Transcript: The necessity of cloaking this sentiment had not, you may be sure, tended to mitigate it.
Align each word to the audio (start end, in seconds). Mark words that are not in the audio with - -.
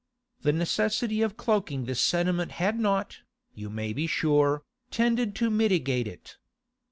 The 0.41 0.51
necessity 0.51 1.21
of 1.21 1.37
cloaking 1.37 1.85
this 1.85 2.01
sentiment 2.01 2.53
had 2.53 2.79
not, 2.79 3.19
you 3.53 3.69
may 3.69 3.93
be 3.93 4.07
sure, 4.07 4.63
tended 4.89 5.35
to 5.35 5.51
mitigate 5.51 6.07
it. 6.07 6.37